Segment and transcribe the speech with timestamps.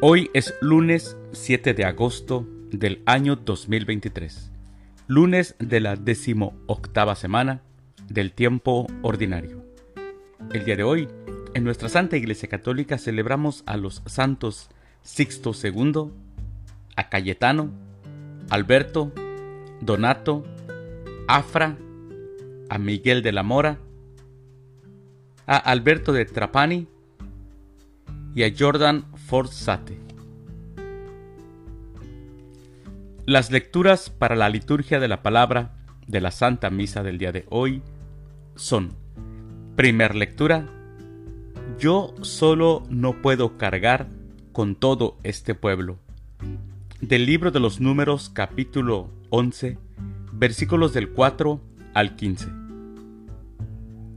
[0.00, 4.52] Hoy es lunes 7 de agosto del año 2023,
[5.08, 5.98] lunes de la
[6.66, 7.62] octava semana
[8.06, 9.64] del tiempo ordinario.
[10.52, 11.08] El día de hoy,
[11.54, 14.68] en nuestra Santa Iglesia Católica celebramos a los santos
[15.02, 16.12] Sixto II,
[16.94, 17.72] a Cayetano,
[18.50, 19.10] Alberto,
[19.80, 20.44] Donato,
[21.26, 21.76] Afra,
[22.70, 23.78] a Miguel de la Mora,
[25.44, 26.86] a Alberto de Trapani
[28.36, 29.98] y a Jordan Forzate.
[33.26, 35.74] Las lecturas para la liturgia de la palabra
[36.06, 37.82] de la Santa Misa del día de hoy
[38.56, 38.94] son,
[39.76, 40.66] primer lectura,
[41.78, 44.08] yo solo no puedo cargar
[44.52, 45.98] con todo este pueblo.
[47.02, 49.76] Del libro de los números capítulo 11,
[50.32, 51.60] versículos del 4
[51.92, 52.48] al 15.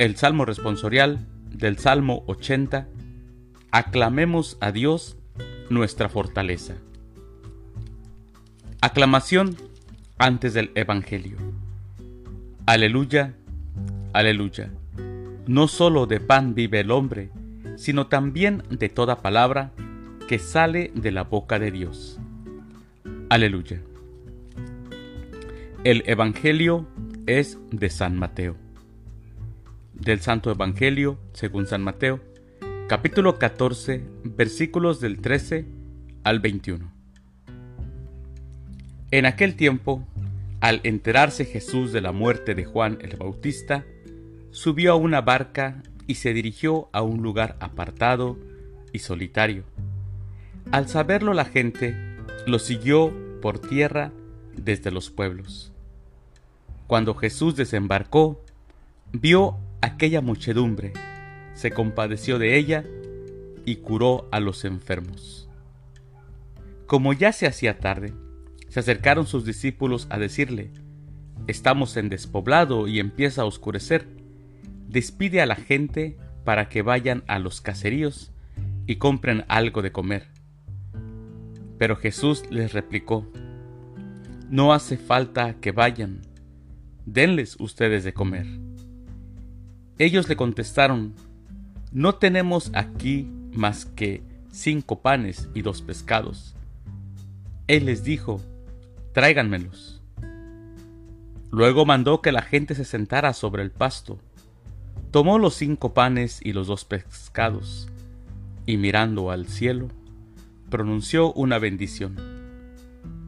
[0.00, 2.88] El Salmo responsorial del Salmo 80
[3.76, 5.18] aclamemos a Dios
[5.68, 6.76] nuestra fortaleza.
[8.80, 9.54] Aclamación
[10.16, 11.36] antes del Evangelio.
[12.64, 13.34] Aleluya,
[14.14, 14.70] aleluya.
[15.46, 17.28] No solo de pan vive el hombre,
[17.76, 19.72] sino también de toda palabra
[20.26, 22.18] que sale de la boca de Dios.
[23.28, 23.82] Aleluya.
[25.84, 26.86] El Evangelio
[27.26, 28.56] es de San Mateo.
[29.92, 32.22] Del Santo Evangelio, según San Mateo,
[32.88, 35.64] capítulo 14, versículos del 13
[36.22, 36.88] al 21.
[39.10, 40.06] En aquel tiempo,
[40.60, 43.84] al enterarse Jesús de la muerte de Juan el Bautista,
[44.52, 48.38] subió a una barca y se dirigió a un lugar apartado
[48.92, 49.64] y solitario.
[50.70, 51.96] Al saberlo la gente,
[52.46, 53.12] lo siguió
[53.42, 54.12] por tierra
[54.56, 55.72] desde los pueblos.
[56.86, 58.44] Cuando Jesús desembarcó,
[59.12, 60.92] vio aquella muchedumbre
[61.56, 62.84] se compadeció de ella
[63.64, 65.48] y curó a los enfermos.
[66.86, 68.12] Como ya se hacía tarde,
[68.68, 70.70] se acercaron sus discípulos a decirle,
[71.46, 74.06] Estamos en despoblado y empieza a oscurecer.
[74.88, 78.32] Despide a la gente para que vayan a los caseríos
[78.86, 80.28] y compren algo de comer.
[81.78, 83.30] Pero Jesús les replicó,
[84.50, 86.20] No hace falta que vayan,
[87.04, 88.46] denles ustedes de comer.
[89.98, 91.14] Ellos le contestaron,
[91.92, 96.54] no tenemos aquí más que cinco panes y dos pescados.
[97.66, 98.40] Él les dijo,
[99.12, 100.02] tráiganmelos.
[101.50, 104.18] Luego mandó que la gente se sentara sobre el pasto.
[105.10, 107.88] Tomó los cinco panes y los dos pescados,
[108.66, 109.88] y mirando al cielo,
[110.68, 112.16] pronunció una bendición.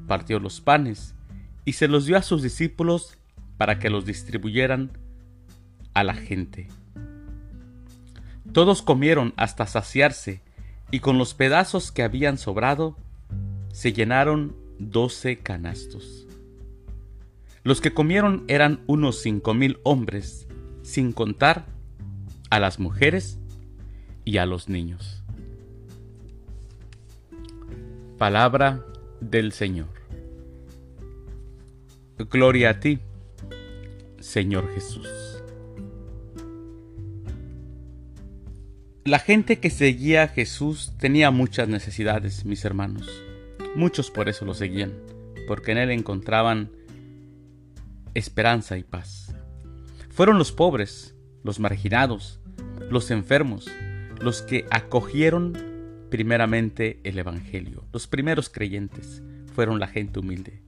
[0.07, 1.15] Partió los panes
[1.65, 3.17] y se los dio a sus discípulos
[3.57, 4.91] para que los distribuyeran
[5.95, 6.69] a la gente.
[8.53, 10.43] Todos comieron hasta saciarse,
[10.91, 12.97] y con los pedazos que habían sobrado,
[13.73, 16.27] se llenaron doce canastos.
[17.63, 20.49] Los que comieron eran unos cinco mil hombres,
[20.83, 21.67] sin contar
[22.51, 23.39] a las mujeres
[24.25, 25.23] y a los niños.
[28.17, 28.85] Palabra
[29.21, 29.89] del Señor.
[32.31, 33.01] Gloria a ti,
[34.19, 35.18] Señor Jesús.
[39.09, 43.09] La gente que seguía a Jesús tenía muchas necesidades, mis hermanos.
[43.75, 44.93] Muchos por eso lo seguían,
[45.47, 46.71] porque en él encontraban
[48.13, 49.35] esperanza y paz.
[50.11, 52.39] Fueron los pobres, los marginados,
[52.91, 53.71] los enfermos,
[54.21, 55.57] los que acogieron
[56.11, 57.85] primeramente el Evangelio.
[57.95, 59.23] Los primeros creyentes
[59.55, 60.61] fueron la gente humilde.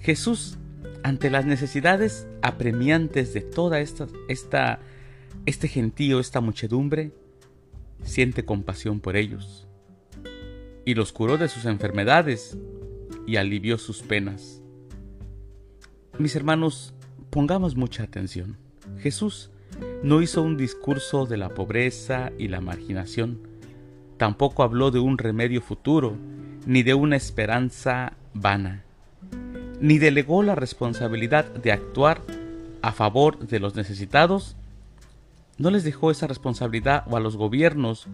[0.00, 0.58] Jesús,
[1.02, 4.78] ante las necesidades apremiantes de toda esta, esta
[5.46, 7.12] este gentío, esta muchedumbre,
[8.02, 9.66] siente compasión por ellos,
[10.84, 12.58] y los curó de sus enfermedades
[13.26, 14.62] y alivió sus penas.
[16.18, 16.94] Mis hermanos,
[17.30, 18.58] pongamos mucha atención.
[18.98, 19.50] Jesús
[20.02, 23.48] no hizo un discurso de la pobreza y la marginación,
[24.16, 26.16] tampoco habló de un remedio futuro,
[26.66, 28.84] ni de una esperanza vana,
[29.80, 32.20] ni delegó la responsabilidad de actuar
[32.82, 34.56] a favor de los necesitados
[35.58, 38.06] no les dejó esa responsabilidad o a los gobiernos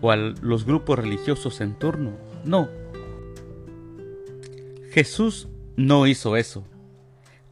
[0.00, 2.12] o a los grupos religiosos en turno.
[2.44, 2.68] No.
[4.90, 6.64] Jesús no hizo eso.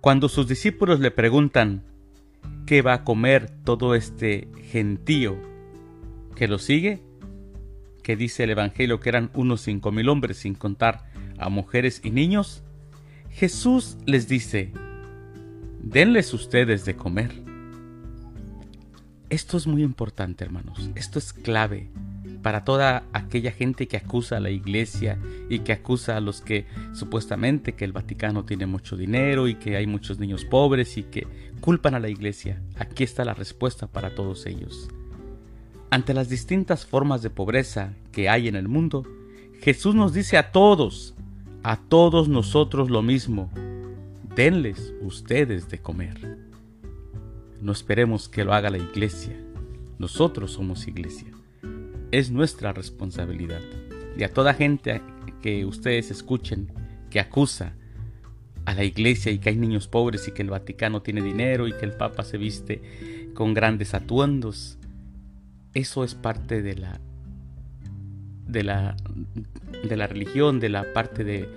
[0.01, 1.83] Cuando sus discípulos le preguntan
[2.67, 5.37] qué va a comer todo este gentío
[6.35, 7.01] que lo sigue,
[8.03, 11.05] que dice el Evangelio que eran unos cinco mil hombres sin contar
[11.39, 12.63] a mujeres y niños,
[13.31, 14.73] Jesús les dice,
[15.83, 17.44] denles ustedes de comer.
[19.35, 20.91] Esto es muy importante, hermanos.
[20.95, 21.89] Esto es clave.
[22.41, 26.67] para toda aquella gente que acusa a la iglesia y que acusa a los que
[26.93, 31.27] supuestamente que el Vaticano tiene mucho dinero y que hay muchos niños pobres y que
[31.61, 32.63] culpan a la iglesia.
[32.79, 34.89] Aquí está la respuesta para todos ellos.
[35.91, 39.05] Ante las distintas formas de pobreza que hay en el mundo,
[39.63, 41.15] Jesús nos dice a todos,
[41.65, 43.51] a todos nosotros lo mismo,
[44.37, 46.54] denles ustedes de comer.
[47.65, 49.37] No esperemos que lo haga la iglesia,
[49.99, 51.35] nosotros somos iglesia
[52.19, 53.61] es nuestra responsabilidad.
[54.17, 55.03] Y a toda gente
[55.43, 56.69] que ustedes escuchen
[57.11, 57.75] que acusa
[58.67, 61.73] a la iglesia y que hay niños pobres y que el Vaticano tiene dinero y
[61.73, 64.79] que el Papa se viste con grandes atuendos,
[65.75, 67.01] eso es parte de la
[68.47, 68.97] de la
[69.89, 71.49] de la religión, de la parte de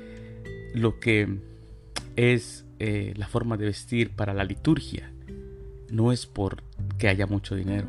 [0.74, 1.38] lo que
[2.16, 5.12] es eh, la forma de vestir para la liturgia.
[5.90, 6.64] No es por
[6.98, 7.88] que haya mucho dinero.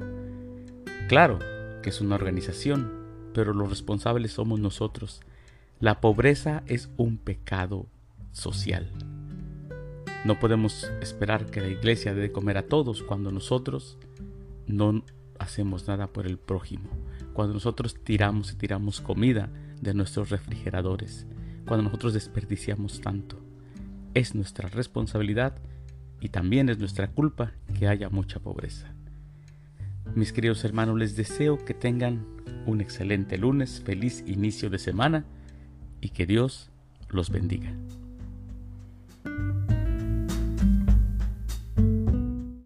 [1.08, 1.38] Claro,
[1.82, 2.92] que es una organización,
[3.34, 5.20] pero los responsables somos nosotros.
[5.80, 7.86] La pobreza es un pecado
[8.32, 8.90] social.
[10.24, 13.98] No podemos esperar que la iglesia dé de comer a todos cuando nosotros
[14.66, 15.04] no
[15.38, 16.90] hacemos nada por el prójimo,
[17.32, 19.48] cuando nosotros tiramos y tiramos comida
[19.80, 21.26] de nuestros refrigeradores,
[21.66, 23.38] cuando nosotros desperdiciamos tanto.
[24.14, 25.54] Es nuestra responsabilidad
[26.20, 28.92] y también es nuestra culpa que haya mucha pobreza.
[30.14, 32.26] Mis queridos hermanos, les deseo que tengan
[32.66, 35.24] un excelente lunes, feliz inicio de semana
[36.00, 36.70] y que Dios
[37.10, 37.72] los bendiga.